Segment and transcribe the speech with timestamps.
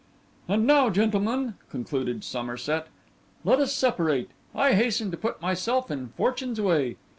[0.47, 2.87] 'And now, gentlemen,' concluded Somerset,
[3.45, 4.31] 'let us separate.
[4.55, 6.97] I hasten to put myself in fortune's way.